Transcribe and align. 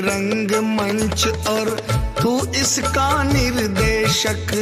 रंग 0.00 0.50
मंच 0.78 1.26
और 1.48 1.68
तू 2.22 2.32
इसका 2.60 3.22
निर्देशक। 3.22 4.52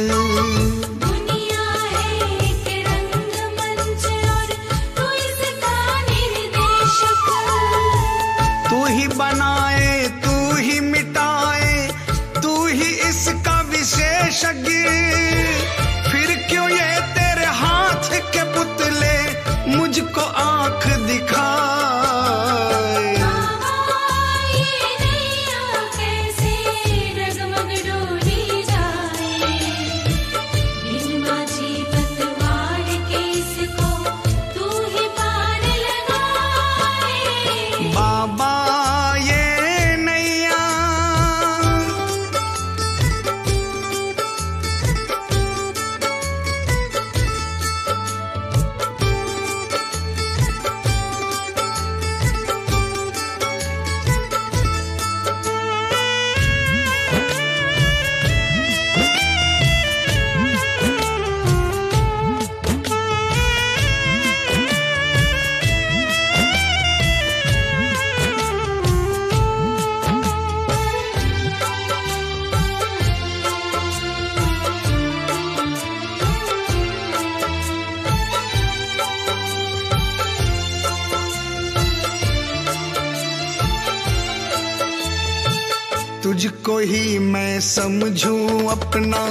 ही 86.79 87.19
मैं 87.19 87.59
समझू 87.61 88.35
अपना 88.67 89.23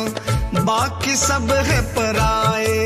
बाकी 0.64 1.16
सब 1.16 1.50
है 1.50 1.80
पराए। 1.94 2.82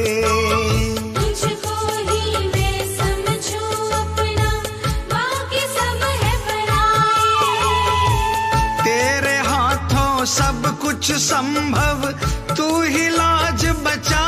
तेरे 8.84 9.36
हाथों 9.48 10.24
सब 10.24 10.78
कुछ 10.82 11.12
संभव 11.12 12.10
तू 12.56 12.82
ही 12.82 13.08
लाज 13.08 13.66
बचा 13.84 14.27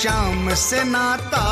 श्याम 0.00 0.48
से 0.54 0.82
नाता 0.84 1.42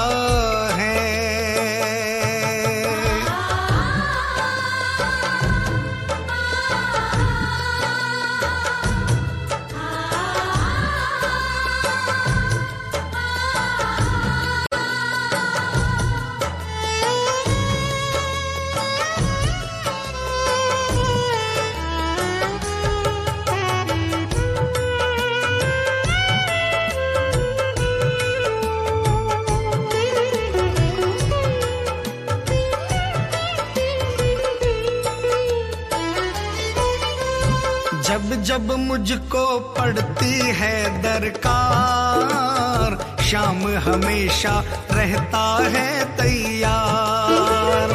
सरकार 41.16 42.94
शाम 43.24 43.60
हमेशा 43.84 44.54
रहता 44.92 45.44
है 45.74 45.90
तैयार। 46.16 47.92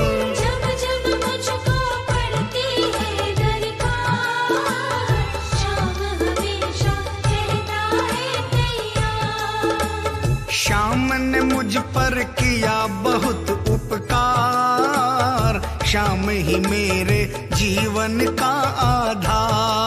शाम 10.52 11.14
ने 11.14 11.42
मुझ 11.42 11.78
पर 11.78 12.24
किया 12.42 12.78
बहुत 13.06 13.46
उपकार 13.70 15.62
शाम 15.86 16.26
ही 16.30 16.58
मेरे 16.70 17.22
जीवन 17.54 18.20
का 18.42 18.54
आधार। 18.90 19.81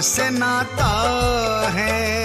से 0.00 0.30
नाता 0.30 1.70
है। 1.74 2.15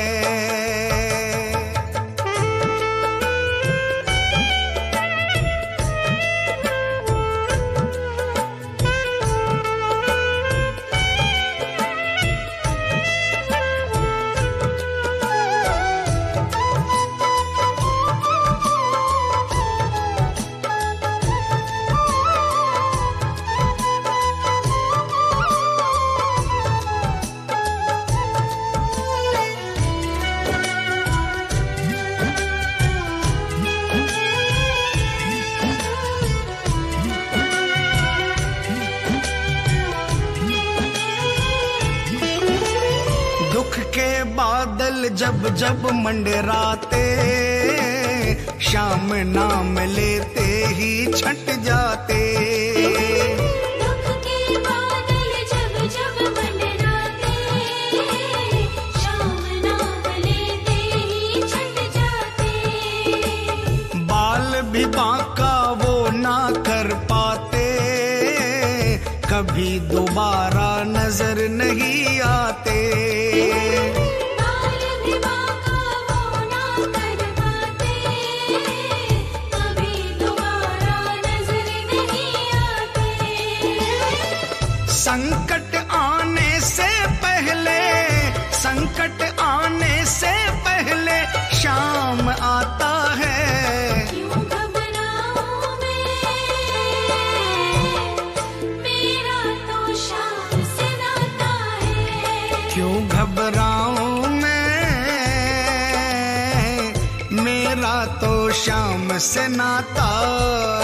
से 109.22 109.48
नाता 109.48 110.10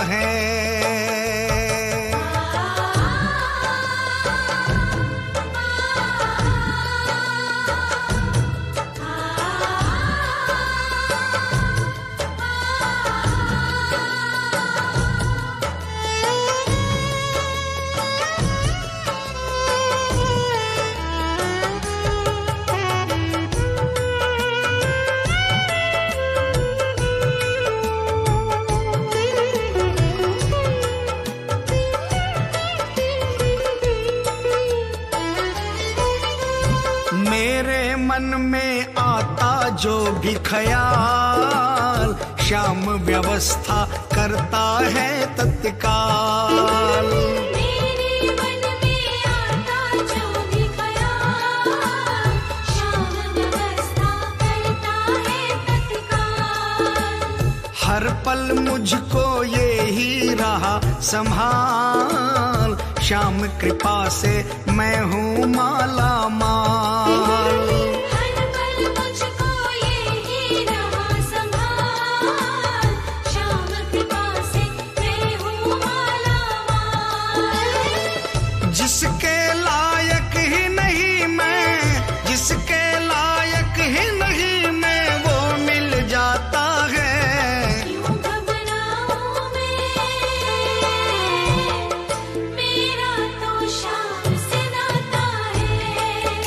है। 0.09 0.16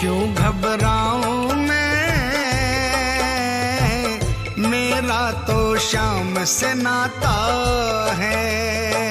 क्यों 0.00 0.34
घबराऊं 0.34 1.54
मैं? 1.54 2.20
मेरा 4.58 5.32
तो 5.32 5.78
शाम 5.78 6.44
से 6.44 6.74
नाता 6.74 7.34
है। 8.18 9.09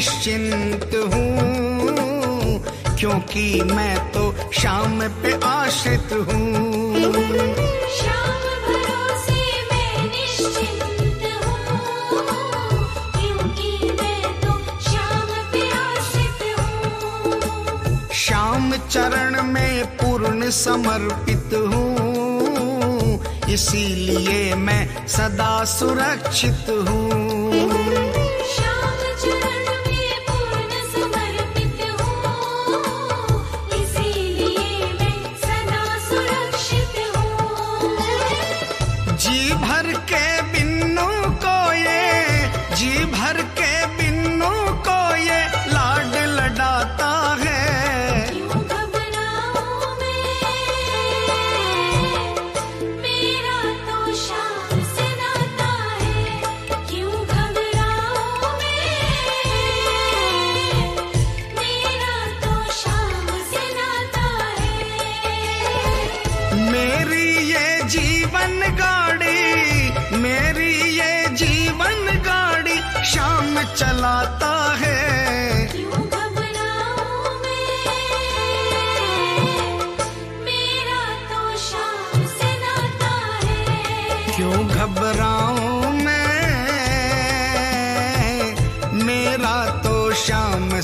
निश्चिंत 0.00 0.94
हूँ 1.12 2.60
क्योंकि 2.98 3.42
मैं 3.72 3.96
तो 4.12 4.22
शाम 4.60 5.00
पे 5.22 5.32
आश्रित 5.46 6.12
हूँ। 6.28 6.48
चरण 18.90 19.42
में 19.46 19.84
पूर्ण 19.98 20.50
समर्पित 20.50 21.54
हूँ 21.72 23.20
इसीलिए 23.52 24.54
मैं 24.64 25.06
सदा 25.06 25.52
सुरक्षित 25.74 26.66
हूँ। 26.88 27.09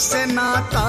से 0.06 0.24
नाता 0.26 0.84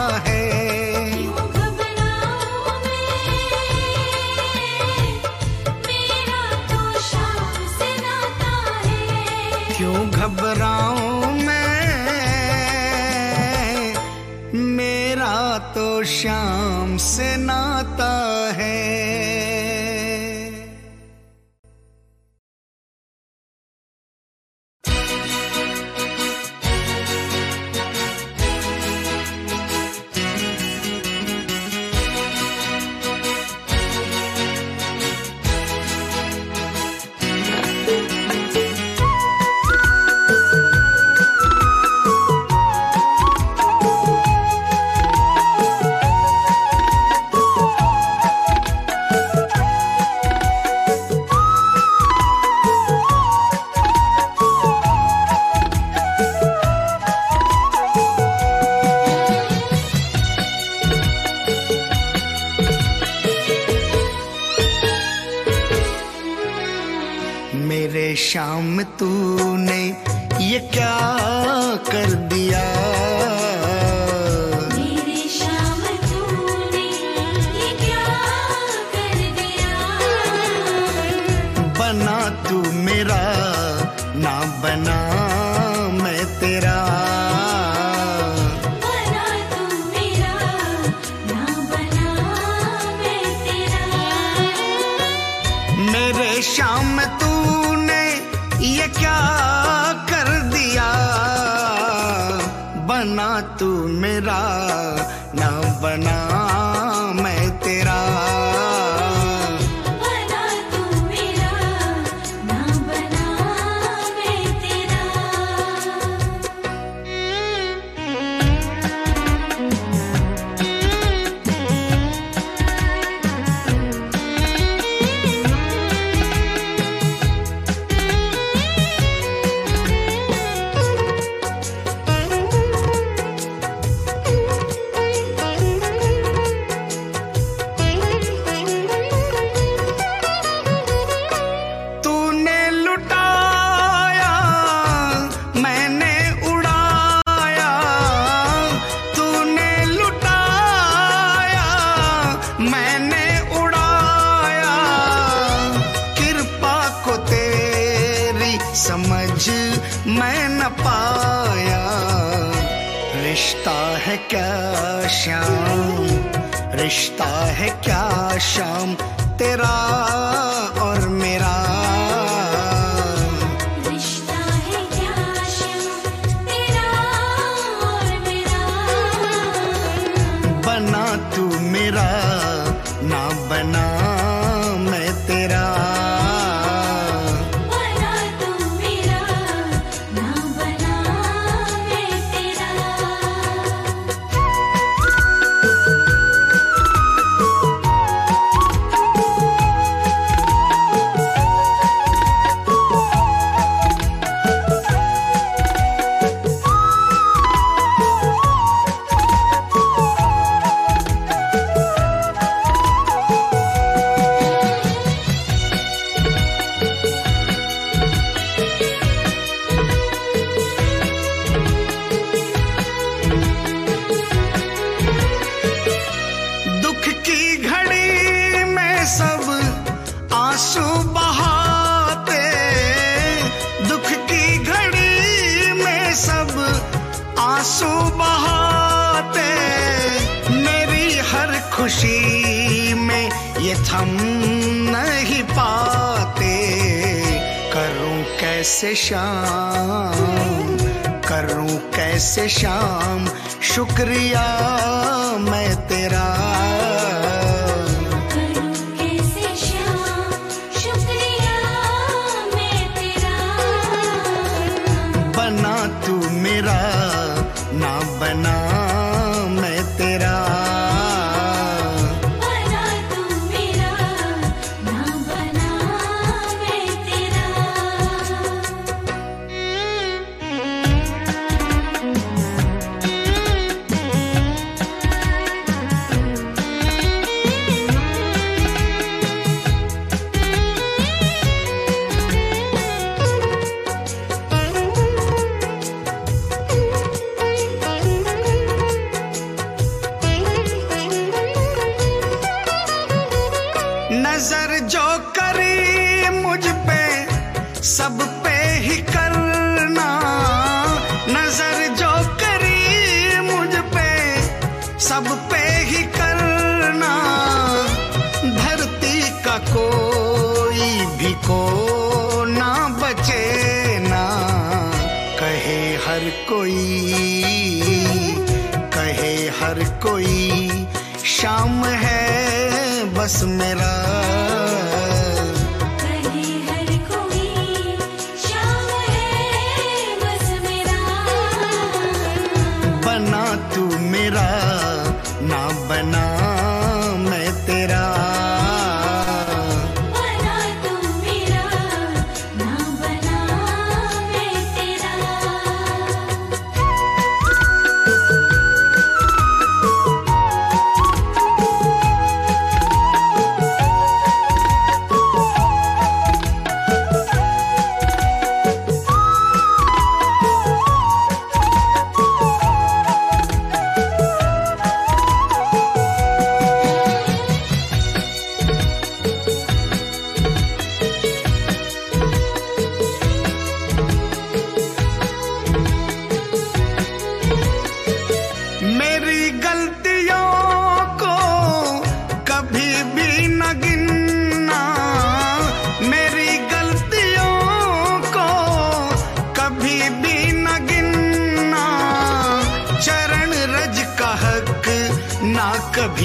पास 333.27 333.43
मेरा 333.43 334.56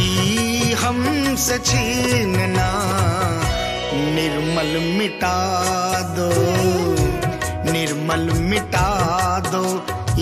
कोई 0.02 0.72
हमसे 0.78 1.58
छीनना 1.58 2.68
निर्मल 4.14 4.72
मिटा 4.98 5.36
दो 6.16 6.28
निर्मल 7.72 8.28
मिटा 8.50 8.88
दो 9.50 9.64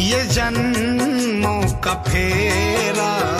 ये 0.01 0.23
जन्मों 0.37 1.61
का 1.85 1.95
फेरा। 2.09 3.40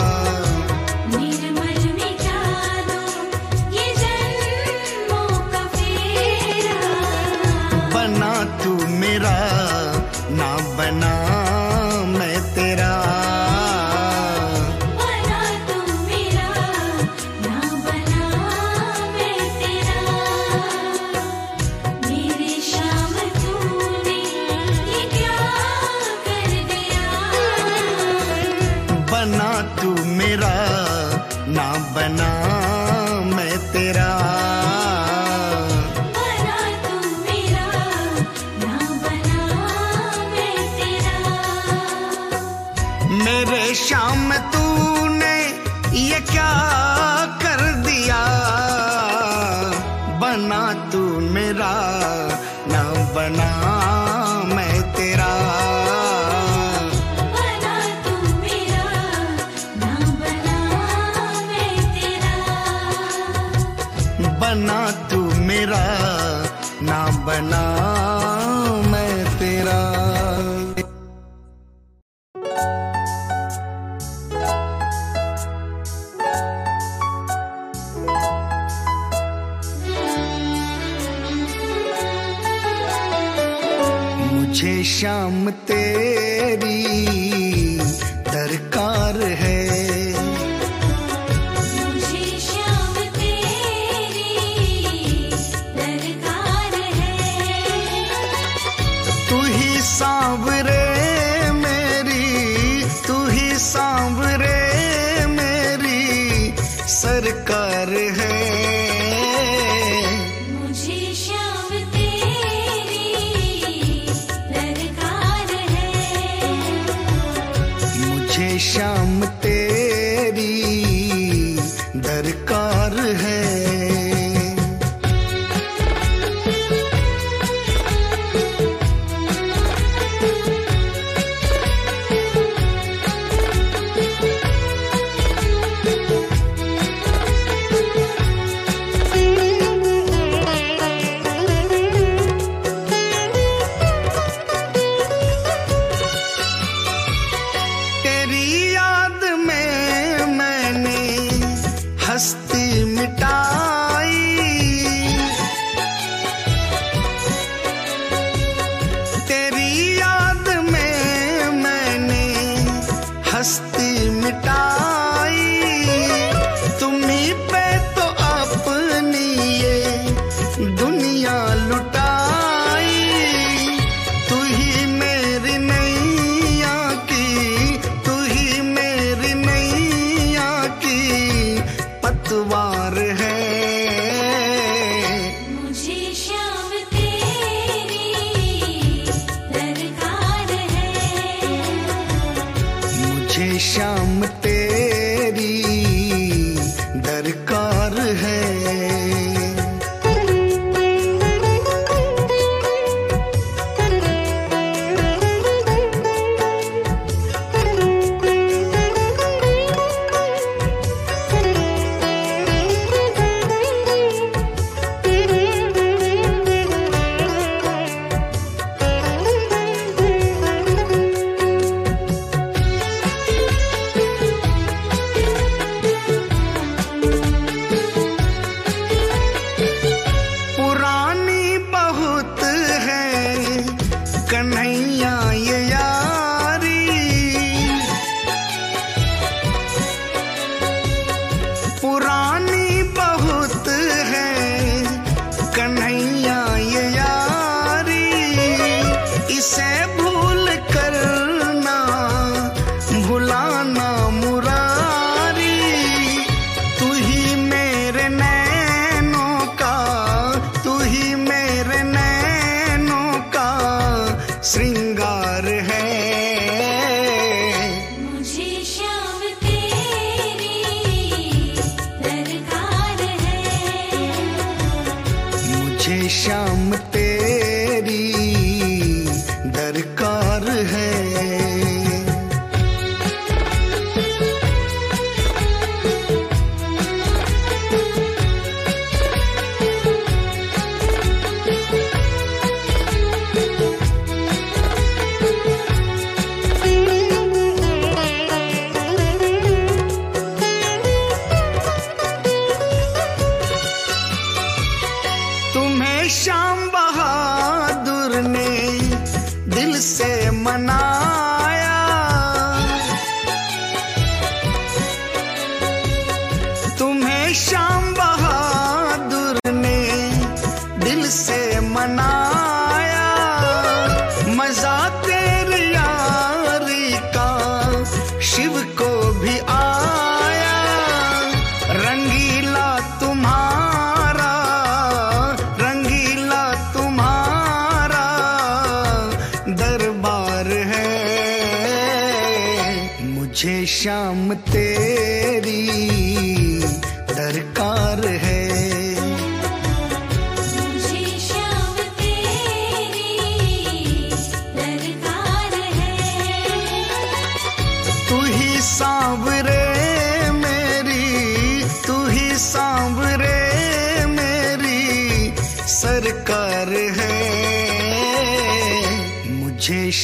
सांवरे 99.83 100.90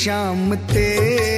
शाम 0.08 0.56
तेरी 0.72 1.37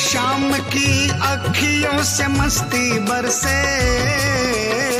शाम 0.00 0.52
की 0.72 1.10
अखियों 1.10 2.02
से 2.02 2.26
मस्ती 2.28 2.98
बरसे। 2.98 4.97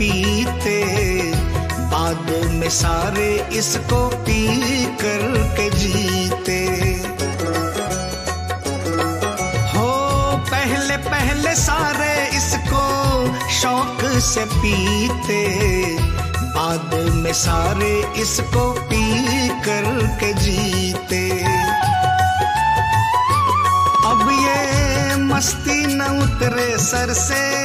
पीते। 0.00 0.78
बाद 1.76 2.50
में 2.50 2.68
सारे 2.68 3.48
इसको 3.52 4.08
पी 4.08 4.46
कर 4.84 5.22
के 5.56 5.70
जीते। 5.70 6.60
हो, 9.74 9.90
पहले 10.36 10.96
पहले 10.96 11.54
सारे 11.54 12.28
इसको 12.28 12.84
शौक 13.50 13.98
से 14.20 14.44
पीते। 14.44 15.44
बाद 16.40 16.90
में 17.14 17.32
सारे 17.32 18.12
इसको 18.16 18.72
पी 18.72 19.48
कर 19.48 20.16
के 20.20 20.32
जीते। 20.32 21.28
अब 24.08 24.28
ये 24.32 25.16
मस्ती 25.16 25.86
न 25.86 26.02
उतरे 26.02 26.78
सर 26.78 27.12
से। 27.12 27.60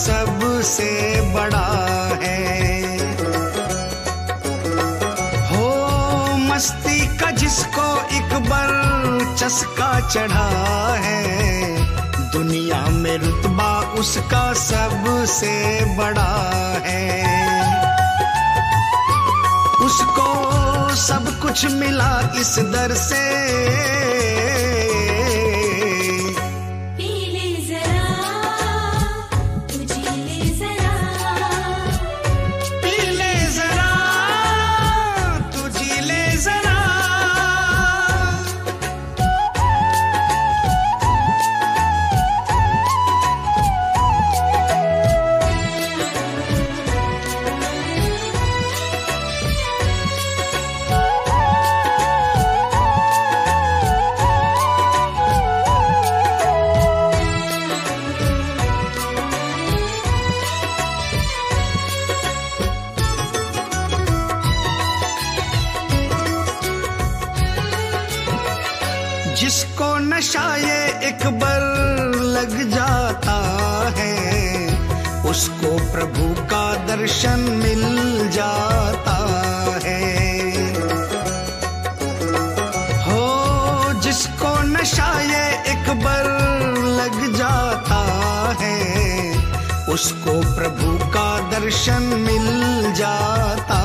सबसे 0.00 0.90
बड़ा 1.34 1.66
है। 2.22 2.98
हो 5.50 5.66
मस्ती 6.36 7.18
का 7.18 7.30
जिसको 7.30 7.86
एक 8.16 8.30
चस्का 9.36 9.90
चढ़ा 10.08 10.48
है, 10.96 11.22
दुनिया 12.32 12.80
में 12.86 13.16
रुतबा 13.18 13.70
उसका 13.98 14.52
सबसे 14.52 15.52
बड़ा 15.96 16.32
है। 16.84 17.08
उसको 19.80 20.28
सब 20.96 21.38
कुछ 21.42 21.66
मिला 21.66 22.12
इस 22.40 22.58
दर 22.58 22.94
से। 22.94 24.19
शाये 70.30 71.08
इकबर 71.08 71.62
लग 72.34 72.52
जाता 72.70 73.36
है। 73.96 74.14
उसको 75.30 75.70
प्रभु 75.92 76.26
का 76.46 76.66
दर्शन 76.86 77.40
मिल 77.62 77.84
जाता 78.30 79.16
है। 79.84 80.02
हो, 83.06 83.26
जिसको 84.00 84.52
नशाए 84.62 85.44
इकबर 85.72 86.30
लग 87.00 87.18
जाता 87.36 88.00
है, 88.60 88.78
उसको 89.86 90.40
प्रभु 90.54 90.96
का 91.10 91.28
दर्शन 91.50 92.02
मिल 92.02 92.48
जाता 92.94 93.79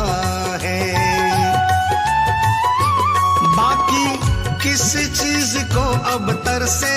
अब 6.16 6.32
तरसे 6.46 6.94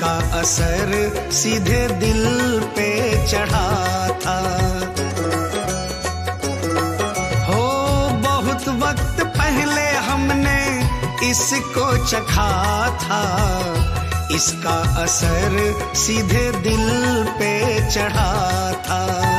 का 0.00 0.38
असर 0.38 0.90
सीधे 1.32 1.88
दिल 1.88 2.24
पे 2.76 2.90
चढ़ा 3.26 4.08
था। 4.08 4.38
हो, 7.46 7.64
बहुत 8.22 8.68
वक्त 8.68 9.22
पहले 9.38 9.90
हमने 9.90 10.60
इसको 11.30 12.06
चखा 12.06 12.50
था। 12.96 13.22
इसका 14.30 15.02
असर 15.02 15.74
सीधे 15.94 16.50
दिल 16.52 17.24
पे 17.38 17.52
चढ़ा 17.90 18.72
था। 18.72 19.29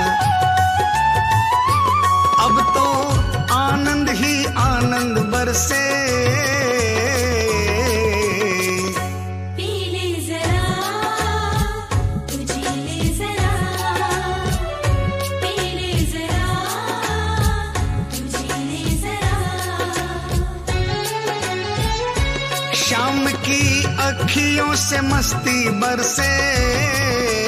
मस्ती 25.02 25.70
बरसे। 25.70 27.41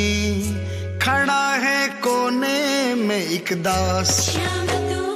खड़ा 1.01 1.55
है 1.55 1.87
कोने 1.87 2.95
में 2.95 3.29
एक 3.29 3.63
दास। 3.63 4.19
श्याम 4.19 4.67
तू 4.67 5.10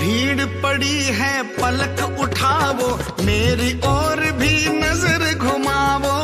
भीड़ 0.00 0.44
पड़ी 0.62 0.98
है 1.16 1.32
पलक 1.56 1.98
उठावो 2.20 2.88
मेरी 3.24 3.72
और 3.86 4.20
भी 4.40 4.54
नज़र 4.76 5.34
घुमावो। 5.34 6.18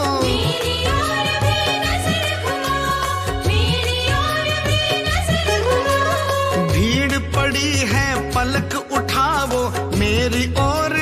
भीड़ 6.73 7.19
पड़ी 7.37 7.71
है 7.93 8.09
पलक 8.33 8.75
उठावो 8.93 9.63
मेरी 9.99 10.45
और 10.63 10.96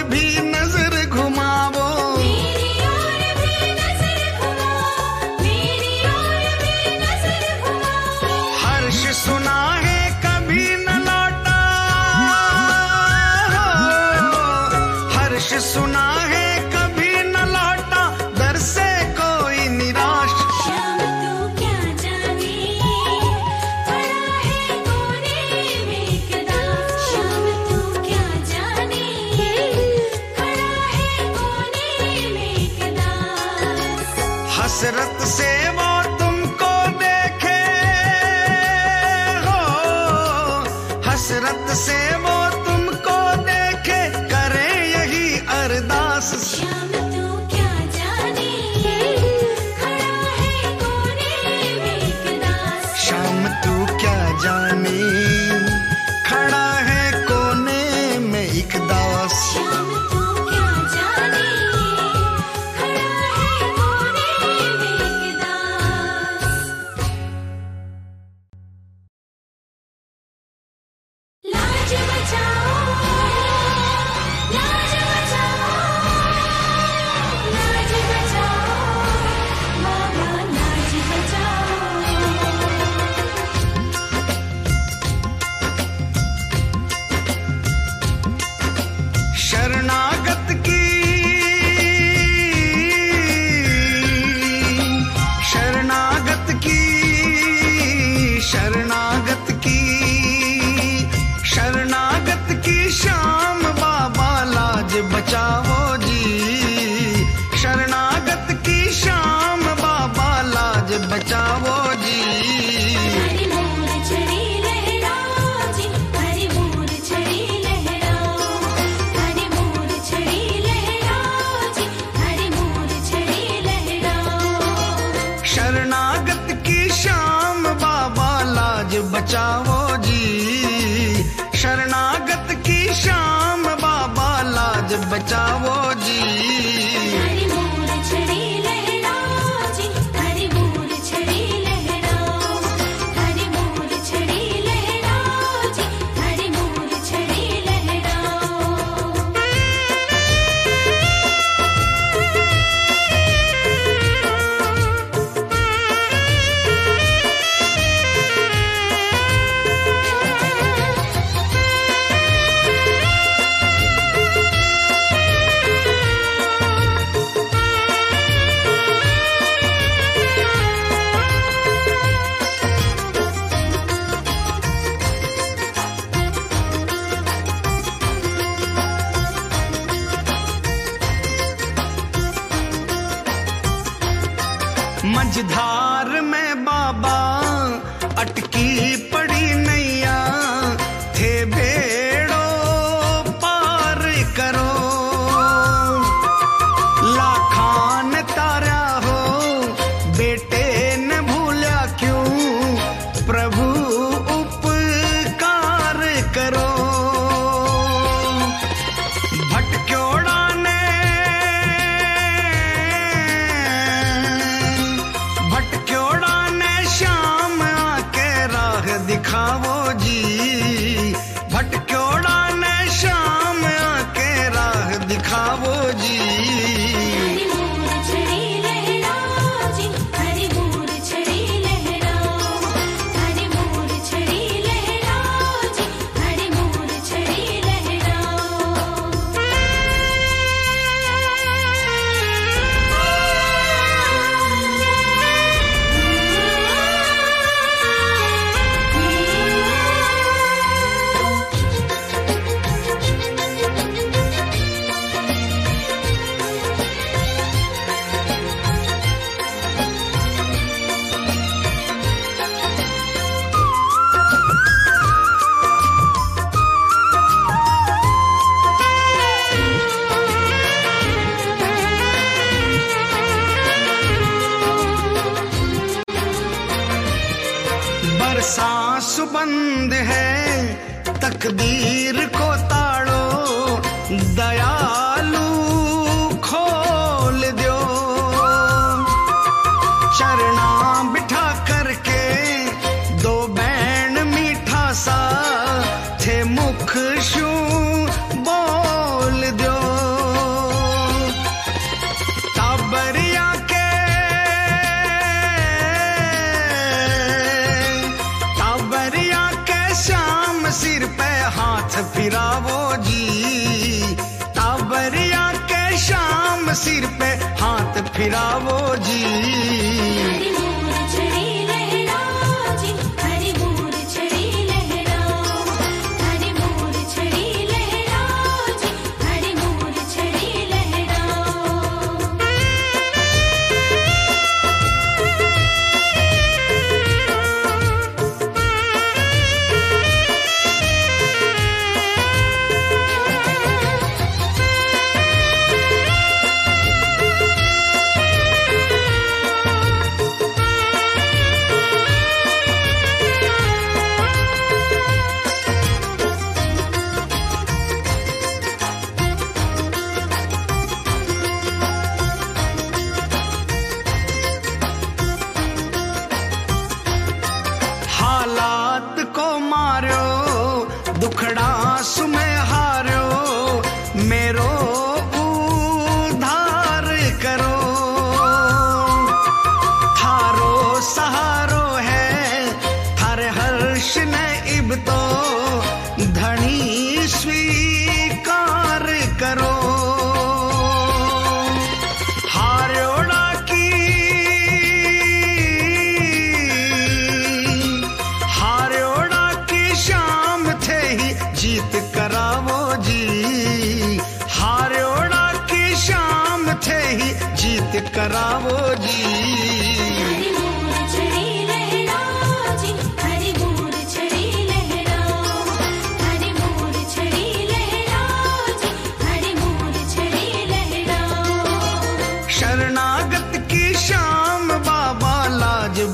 सिर 316.74 317.06
पे 317.06 317.26
हाथ 317.62 318.02
फिरावो 318.14 318.96
जी। 318.96 319.53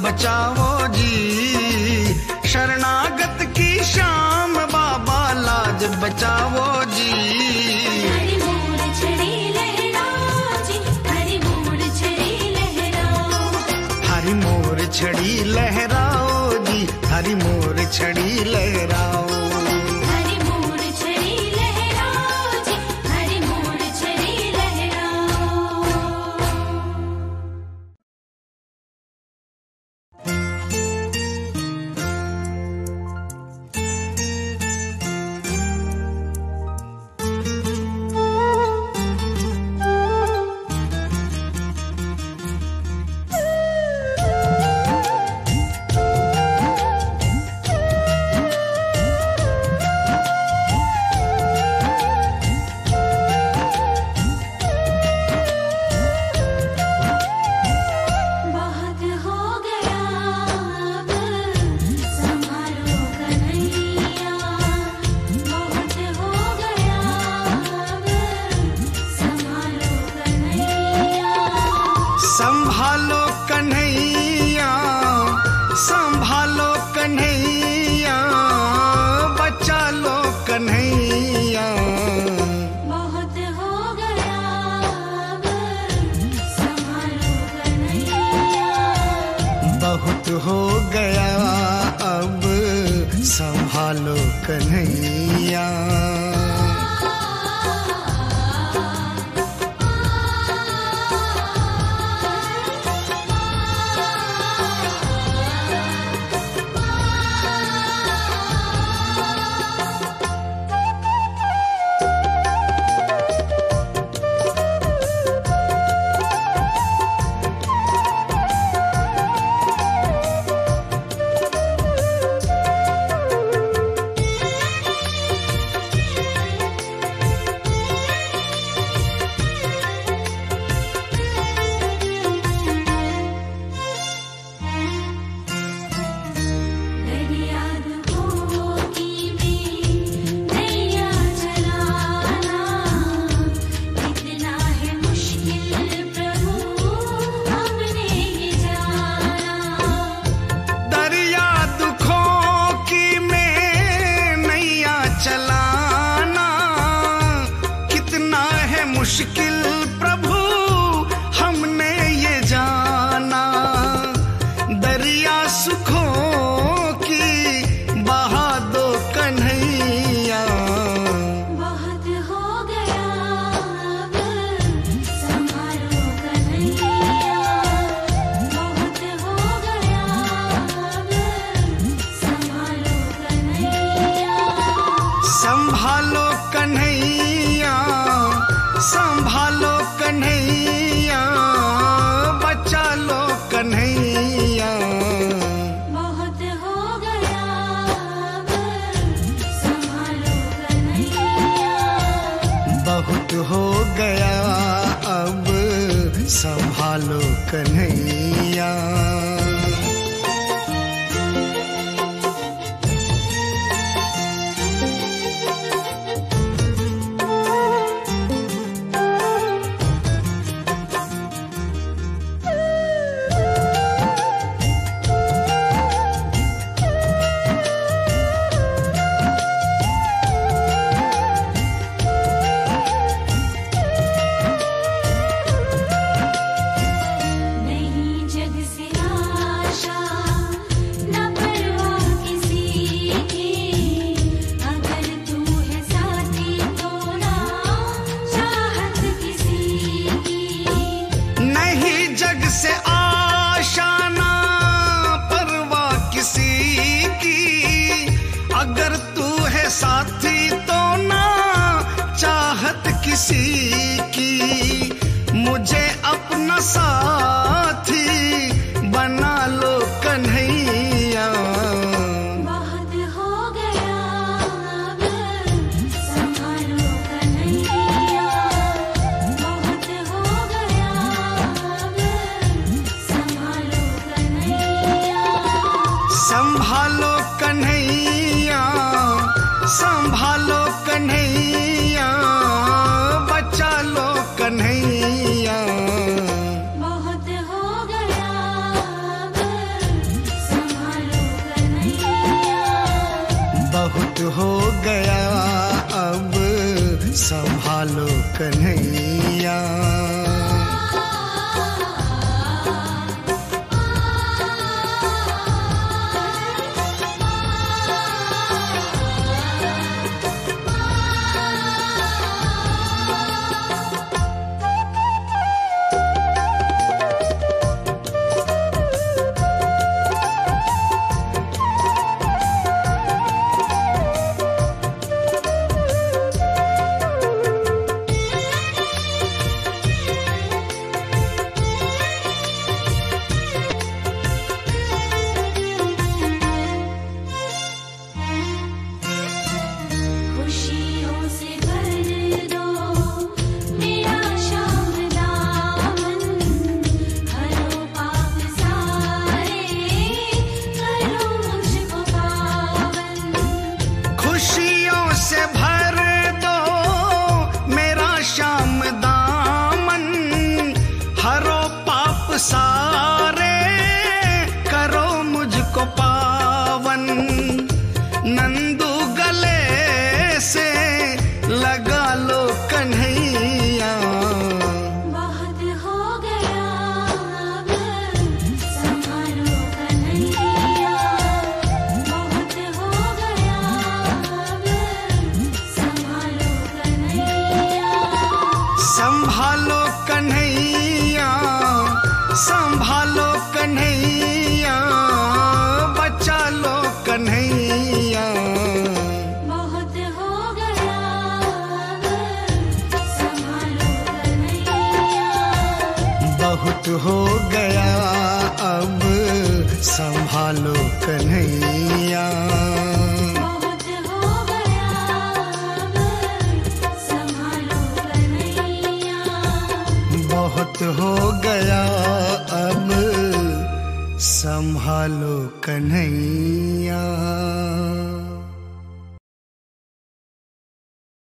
बचाओ। 0.02 0.69